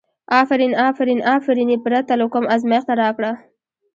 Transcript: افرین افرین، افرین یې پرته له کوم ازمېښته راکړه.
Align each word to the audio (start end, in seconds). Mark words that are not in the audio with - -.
افرین 0.41 0.73
افرین، 0.89 1.19
افرین 1.35 1.67
یې 1.73 1.77
پرته 1.85 2.13
له 2.19 2.25
کوم 2.33 2.45
ازمېښته 2.55 2.93
راکړه. 3.01 3.31